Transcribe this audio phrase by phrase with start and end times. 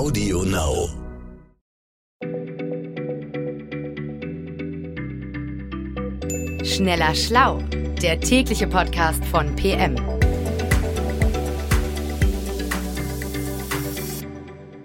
[0.00, 0.88] Audio Now.
[6.64, 7.58] Schneller Schlau,
[8.00, 9.96] der tägliche Podcast von PM.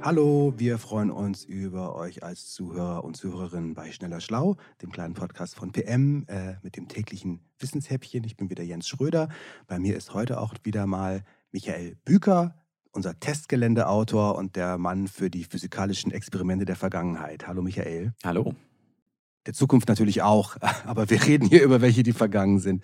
[0.01, 5.13] Hallo, wir freuen uns über euch als Zuhörer und Zuhörerinnen bei Schneller Schlau, dem kleinen
[5.13, 8.25] Podcast von PM äh, mit dem täglichen Wissenshäppchen.
[8.25, 9.29] Ich bin wieder Jens Schröder.
[9.67, 11.23] Bei mir ist heute auch wieder mal
[11.53, 12.53] Michael Büker,
[12.95, 17.47] unser Testgeländeautor und der Mann für die physikalischen Experimente der Vergangenheit.
[17.47, 18.13] Hallo Michael.
[18.23, 18.55] Hallo
[19.45, 22.83] der Zukunft natürlich auch, aber wir reden hier über welche, die vergangen sind.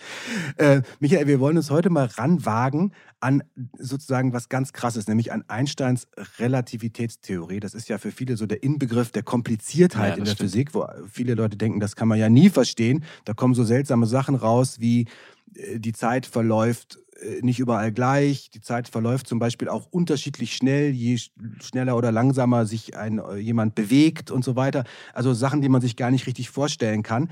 [0.57, 3.43] Äh, Michael, wir wollen uns heute mal ranwagen an
[3.77, 6.07] sozusagen was ganz Krasses, nämlich an Einsteins
[6.37, 7.59] Relativitätstheorie.
[7.59, 10.51] Das ist ja für viele so der Inbegriff der Kompliziertheit ja, in der stimmt.
[10.51, 13.03] Physik, wo viele Leute denken, das kann man ja nie verstehen.
[13.25, 15.07] Da kommen so seltsame Sachen raus wie
[15.55, 16.99] äh, die Zeit verläuft
[17.41, 18.49] nicht überall gleich.
[18.49, 21.19] Die Zeit verläuft zum Beispiel auch unterschiedlich schnell, je
[21.61, 24.83] schneller oder langsamer sich ein, äh, jemand bewegt und so weiter.
[25.13, 27.29] Also Sachen, die man sich gar nicht richtig vorstellen kann.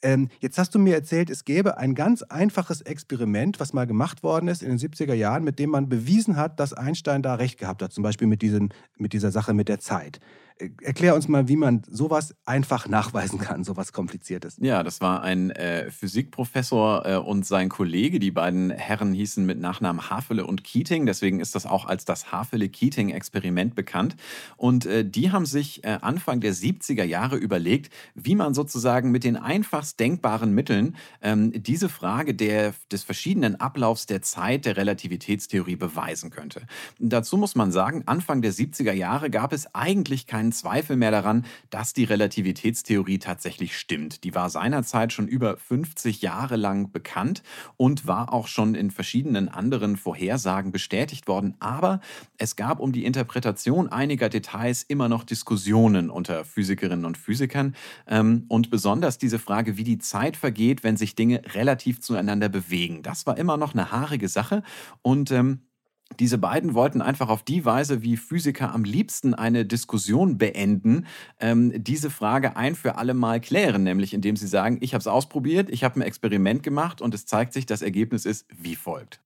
[0.00, 4.22] Ähm, jetzt hast du mir erzählt, es gäbe ein ganz einfaches Experiment, was mal gemacht
[4.22, 7.58] worden ist in den 70er Jahren, mit dem man bewiesen hat, dass Einstein da recht
[7.58, 10.20] gehabt hat, zum Beispiel mit, diesen, mit dieser Sache mit der Zeit.
[10.82, 14.56] Erklär uns mal, wie man sowas einfach nachweisen kann, sowas Kompliziertes.
[14.60, 18.18] Ja, das war ein äh, Physikprofessor äh, und sein Kollege.
[18.18, 21.06] Die beiden Herren hießen mit Nachnamen Hafele und Keating.
[21.06, 24.16] Deswegen ist das auch als das Hafele-Keating-Experiment bekannt.
[24.56, 29.24] Und äh, die haben sich äh, Anfang der 70er Jahre überlegt, wie man sozusagen mit
[29.24, 35.76] den einfachst denkbaren Mitteln ähm, diese Frage der, des verschiedenen Ablaufs der Zeit der Relativitätstheorie
[35.76, 36.62] beweisen könnte.
[36.98, 41.10] Dazu muss man sagen, Anfang der 70er Jahre gab es eigentlich keinen keinen Zweifel mehr
[41.10, 44.24] daran, dass die Relativitätstheorie tatsächlich stimmt.
[44.24, 47.42] Die war seinerzeit schon über 50 Jahre lang bekannt
[47.76, 51.54] und war auch schon in verschiedenen anderen Vorhersagen bestätigt worden.
[51.60, 52.00] Aber
[52.38, 57.74] es gab um die Interpretation einiger Details immer noch Diskussionen unter Physikerinnen und Physikern.
[58.06, 63.02] Ähm, und besonders diese Frage, wie die Zeit vergeht, wenn sich Dinge relativ zueinander bewegen.
[63.02, 64.62] Das war immer noch eine haarige Sache.
[65.02, 65.67] Und ähm,
[66.18, 71.06] diese beiden wollten einfach auf die Weise, wie Physiker am liebsten eine Diskussion beenden,
[71.38, 75.06] ähm, diese Frage ein für alle Mal klären, nämlich indem sie sagen, ich habe es
[75.06, 79.20] ausprobiert, ich habe ein Experiment gemacht und es zeigt sich, das Ergebnis ist wie folgt.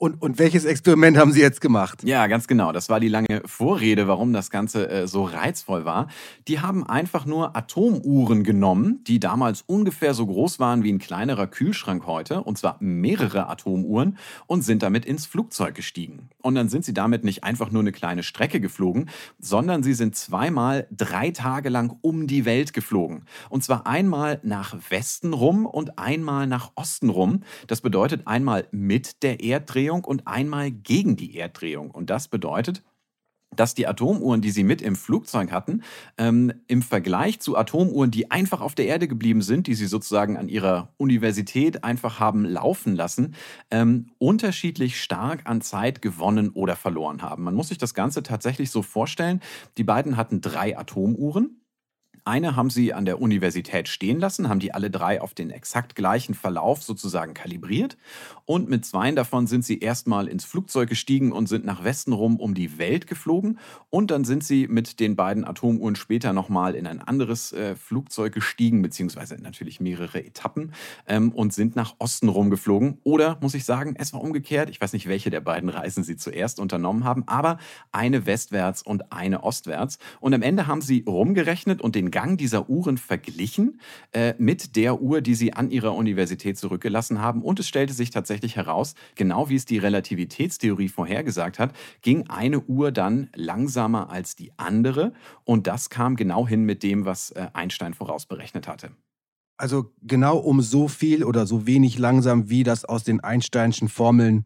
[0.00, 2.04] Und, und welches Experiment haben Sie jetzt gemacht?
[2.04, 2.70] Ja, ganz genau.
[2.70, 6.06] Das war die lange Vorrede, warum das Ganze äh, so reizvoll war.
[6.46, 11.48] Die haben einfach nur Atomuhren genommen, die damals ungefähr so groß waren wie ein kleinerer
[11.48, 16.28] Kühlschrank heute, und zwar mehrere Atomuhren, und sind damit ins Flugzeug gestiegen.
[16.42, 19.10] Und dann sind sie damit nicht einfach nur eine kleine Strecke geflogen,
[19.40, 23.24] sondern sie sind zweimal drei Tage lang um die Welt geflogen.
[23.50, 27.42] Und zwar einmal nach Westen rum und einmal nach Osten rum.
[27.66, 31.90] Das bedeutet einmal mit der Erddrehung Erddrehung und einmal gegen die Erddrehung.
[31.90, 32.82] Und das bedeutet,
[33.56, 35.82] dass die Atomuhren, die sie mit im Flugzeug hatten,
[36.18, 40.36] ähm, im Vergleich zu Atomuhren, die einfach auf der Erde geblieben sind, die sie sozusagen
[40.36, 43.34] an ihrer Universität einfach haben laufen lassen,
[43.70, 47.42] ähm, unterschiedlich stark an Zeit gewonnen oder verloren haben.
[47.42, 49.40] Man muss sich das Ganze tatsächlich so vorstellen.
[49.78, 51.62] Die beiden hatten drei Atomuhren.
[52.28, 55.94] Eine haben sie an der Universität stehen lassen, haben die alle drei auf den exakt
[55.94, 57.96] gleichen Verlauf sozusagen kalibriert.
[58.44, 62.38] Und mit zwei davon sind sie erstmal ins Flugzeug gestiegen und sind nach Westen rum
[62.38, 63.58] um die Welt geflogen.
[63.88, 68.34] Und dann sind sie mit den beiden Atomuhren später nochmal in ein anderes äh, Flugzeug
[68.34, 70.72] gestiegen, beziehungsweise natürlich mehrere Etappen
[71.06, 72.98] ähm, und sind nach Osten rum geflogen.
[73.04, 74.68] Oder muss ich sagen, es war umgekehrt.
[74.68, 77.56] Ich weiß nicht, welche der beiden Reisen sie zuerst unternommen haben, aber
[77.90, 79.98] eine westwärts und eine ostwärts.
[80.20, 83.80] Und am Ende haben sie rumgerechnet und den Gang dieser Uhren verglichen
[84.10, 87.42] äh, mit der Uhr, die sie an ihrer Universität zurückgelassen haben.
[87.42, 92.58] Und es stellte sich tatsächlich heraus, genau wie es die Relativitätstheorie vorhergesagt hat, ging eine
[92.58, 95.12] Uhr dann langsamer als die andere.
[95.44, 98.90] Und das kam genau hin mit dem, was äh, Einstein vorausberechnet hatte.
[99.56, 104.42] Also genau um so viel oder so wenig langsam, wie das aus den Einsteinschen Formeln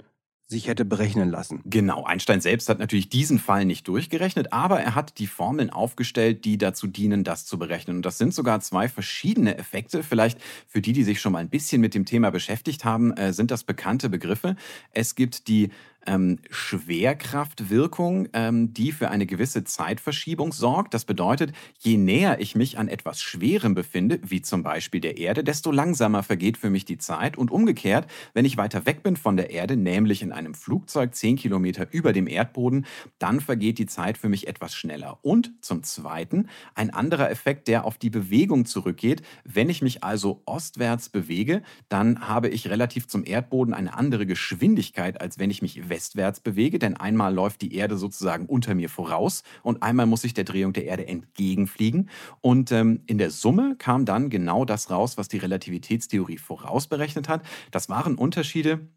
[0.46, 1.62] sich hätte berechnen lassen.
[1.64, 6.44] Genau, Einstein selbst hat natürlich diesen Fall nicht durchgerechnet, aber er hat die Formeln aufgestellt,
[6.44, 7.96] die dazu dienen, das zu berechnen.
[7.96, 10.02] Und das sind sogar zwei verschiedene Effekte.
[10.02, 13.32] Vielleicht für die, die sich schon mal ein bisschen mit dem Thema beschäftigt haben, äh,
[13.32, 14.56] sind das bekannte Begriffe.
[14.92, 15.70] Es gibt die
[16.06, 20.94] ähm, Schwerkraftwirkung, ähm, die für eine gewisse Zeitverschiebung sorgt.
[20.94, 25.44] Das bedeutet, je näher ich mich an etwas Schwerem befinde, wie zum Beispiel der Erde,
[25.44, 27.36] desto langsamer vergeht für mich die Zeit.
[27.38, 31.36] Und umgekehrt, wenn ich weiter weg bin von der Erde, nämlich in einem Flugzeug zehn
[31.36, 32.86] Kilometer über dem Erdboden,
[33.18, 35.18] dann vergeht die Zeit für mich etwas schneller.
[35.22, 39.22] Und zum Zweiten, ein anderer Effekt, der auf die Bewegung zurückgeht.
[39.44, 45.20] Wenn ich mich also ostwärts bewege, dann habe ich relativ zum Erdboden eine andere Geschwindigkeit,
[45.20, 49.42] als wenn ich mich westwärts bewege, denn einmal läuft die Erde sozusagen unter mir voraus
[49.62, 52.08] und einmal muss ich der Drehung der Erde entgegenfliegen.
[52.40, 57.42] Und ähm, in der Summe kam dann genau das raus, was die Relativitätstheorie vorausberechnet hat.
[57.70, 58.88] Das waren Unterschiede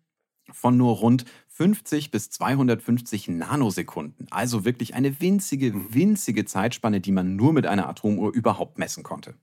[0.51, 4.27] von nur rund 50 bis 250 Nanosekunden.
[4.31, 5.93] Also wirklich eine winzige, mhm.
[5.93, 9.35] winzige Zeitspanne, die man nur mit einer Atomuhr überhaupt messen konnte.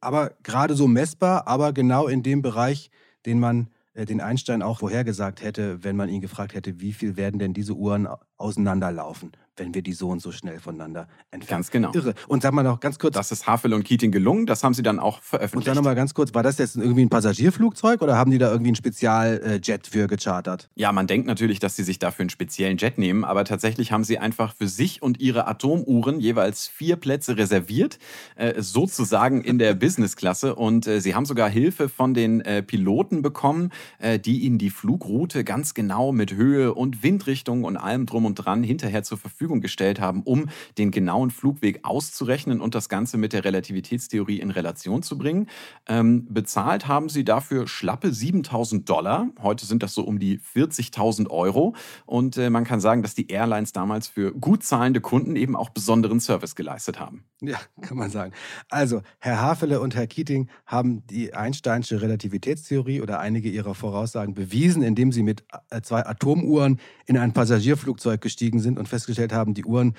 [0.00, 2.90] Aber gerade so messbar, aber genau in dem Bereich,
[3.26, 3.68] den man
[4.04, 7.74] den Einstein auch vorhergesagt hätte, wenn man ihn gefragt hätte, wie viel werden denn diese
[7.74, 8.06] Uhren
[8.38, 9.32] auseinanderlaufen?
[9.58, 11.58] wenn wir die so und so schnell voneinander entfernen.
[11.58, 11.92] Ganz genau.
[11.92, 12.14] Irre.
[12.26, 13.14] Und sag mal noch ganz kurz.
[13.14, 15.56] Das ist Havel und Keating gelungen, das haben sie dann auch veröffentlicht.
[15.56, 18.50] Und dann nochmal ganz kurz, war das jetzt irgendwie ein Passagierflugzeug oder haben die da
[18.50, 20.70] irgendwie ein Spezialjet für gechartert?
[20.74, 24.04] Ja, man denkt natürlich, dass sie sich dafür einen speziellen Jet nehmen, aber tatsächlich haben
[24.04, 27.98] sie einfach für sich und ihre Atomuhren jeweils vier Plätze reserviert,
[28.36, 30.54] äh, sozusagen in der Businessklasse.
[30.54, 34.70] Und äh, sie haben sogar Hilfe von den äh, Piloten bekommen, äh, die ihnen die
[34.70, 39.60] Flugroute ganz genau mit Höhe und Windrichtung und allem drum und dran hinterher zur Verfügung
[39.60, 40.48] gestellt haben, um
[40.78, 45.48] den genauen Flugweg auszurechnen und das Ganze mit der Relativitätstheorie in Relation zu bringen.
[45.88, 49.28] Ähm, bezahlt haben sie dafür schlappe 7000 Dollar.
[49.42, 51.74] Heute sind das so um die 40.000 Euro.
[52.06, 55.70] Und äh, man kann sagen, dass die Airlines damals für gut zahlende Kunden eben auch
[55.70, 57.24] besonderen Service geleistet haben.
[57.40, 58.32] Ja, kann man sagen.
[58.68, 64.82] Also, Herr Hafele und Herr Keating haben die Einsteinsche Relativitätstheorie oder einige ihrer Voraussagen bewiesen,
[64.82, 69.64] indem sie mit äh, zwei Atomuhren in ein Passagierflugzeug gestiegen sind und festgestellt haben, die
[69.64, 69.94] Uhren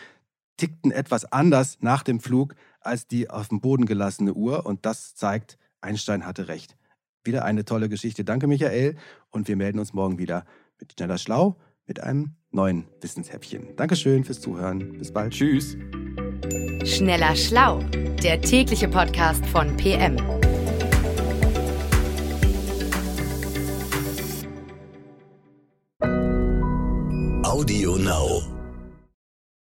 [0.58, 4.66] tickten etwas anders nach dem Flug als die auf dem Boden gelassene Uhr.
[4.66, 6.76] Und das zeigt, Einstein hatte recht.
[7.24, 8.24] Wieder eine tolle Geschichte.
[8.24, 8.96] Danke, Michael.
[9.30, 10.46] Und wir melden uns morgen wieder
[10.80, 13.76] mit Schneller Schlau mit einem neuen Wissenshäppchen.
[13.76, 14.98] Dankeschön fürs Zuhören.
[14.98, 15.34] Bis bald.
[15.34, 15.76] Tschüss.
[16.86, 17.80] Schneller Schlau,
[18.24, 20.18] der tägliche Podcast von PM.